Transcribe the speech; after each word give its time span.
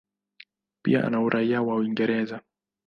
Pia 0.83 1.05
ana 1.07 1.21
uraia 1.21 1.61
wa 1.61 1.75
Uingereza. 1.75 2.41